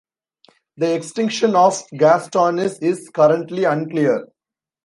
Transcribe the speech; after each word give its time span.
The 0.77 0.95
extinction 0.95 1.55
of 1.55 1.73
"Gastornis" 1.95 2.81
is 2.81 3.11
currently 3.13 3.65
unclear. 3.65 4.25